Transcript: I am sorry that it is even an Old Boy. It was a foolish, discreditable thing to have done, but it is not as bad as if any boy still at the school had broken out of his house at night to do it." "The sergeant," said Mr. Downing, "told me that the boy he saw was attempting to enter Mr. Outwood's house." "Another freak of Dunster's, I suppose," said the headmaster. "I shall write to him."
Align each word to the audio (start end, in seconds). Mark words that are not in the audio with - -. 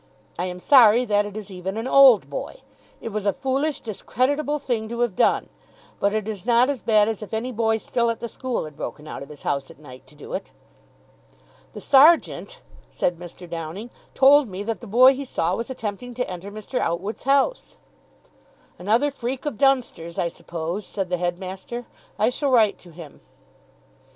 I 0.39 0.45
am 0.45 0.59
sorry 0.59 1.05
that 1.05 1.27
it 1.27 1.37
is 1.37 1.51
even 1.51 1.77
an 1.77 1.87
Old 1.87 2.27
Boy. 2.27 2.61
It 2.99 3.09
was 3.09 3.27
a 3.27 3.33
foolish, 3.33 3.81
discreditable 3.81 4.57
thing 4.57 4.89
to 4.89 5.01
have 5.01 5.15
done, 5.15 5.47
but 5.99 6.11
it 6.11 6.27
is 6.27 6.43
not 6.43 6.71
as 6.71 6.81
bad 6.81 7.07
as 7.07 7.21
if 7.21 7.35
any 7.35 7.51
boy 7.51 7.77
still 7.77 8.09
at 8.09 8.19
the 8.19 8.27
school 8.27 8.65
had 8.65 8.75
broken 8.75 9.07
out 9.07 9.21
of 9.21 9.29
his 9.29 9.43
house 9.43 9.69
at 9.69 9.77
night 9.77 10.07
to 10.07 10.15
do 10.15 10.33
it." 10.33 10.49
"The 11.73 11.81
sergeant," 11.81 12.63
said 12.89 13.17
Mr. 13.17 13.47
Downing, 13.47 13.91
"told 14.15 14.47
me 14.47 14.63
that 14.63 14.81
the 14.81 14.87
boy 14.87 15.13
he 15.13 15.23
saw 15.23 15.55
was 15.55 15.69
attempting 15.69 16.15
to 16.15 16.27
enter 16.27 16.49
Mr. 16.51 16.79
Outwood's 16.79 17.25
house." 17.25 17.77
"Another 18.79 19.11
freak 19.11 19.45
of 19.45 19.55
Dunster's, 19.55 20.17
I 20.17 20.29
suppose," 20.29 20.83
said 20.87 21.11
the 21.11 21.17
headmaster. 21.17 21.85
"I 22.17 22.29
shall 22.31 22.49
write 22.49 22.79
to 22.79 22.89
him." 22.89 23.21